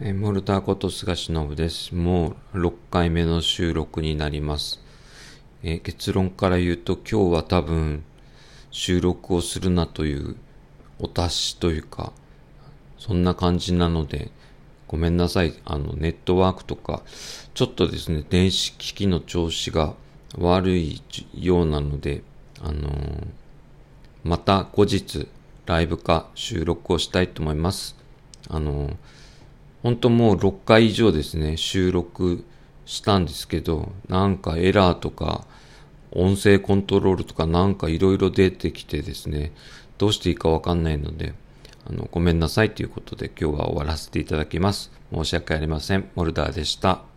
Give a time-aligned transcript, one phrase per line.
[0.00, 1.94] えモルターこと菅忍です。
[1.94, 4.80] もう6回目の収録になります。
[5.62, 8.02] え結論から言うと今日は多分
[8.70, 10.36] 収録をするなという
[10.98, 12.12] お達しというか、
[12.98, 14.30] そんな感じなので、
[14.88, 15.54] ごめんなさい。
[15.64, 17.02] あの、ネットワークとか、
[17.54, 19.94] ちょっとですね、電子機器の調子が
[20.38, 21.02] 悪い
[21.34, 22.22] ようなので、
[22.60, 23.26] あのー
[24.24, 25.28] また後日、
[25.66, 27.94] ライブか収録をしたいと思います。
[28.48, 28.96] あのー
[29.82, 32.44] 本当もう6回以上ですね、収録
[32.84, 35.46] したんですけど、なんかエラーとか、
[36.12, 39.52] 音声コントロールとかなんかいろいろ出てきてですね、
[39.98, 41.34] どうしていいかわかんないので、
[41.88, 44.90] あの、ごめんなさいということで今日は終わらせていただきます。
[45.12, 46.08] 申し訳ありません。
[46.14, 47.11] モルダーでした。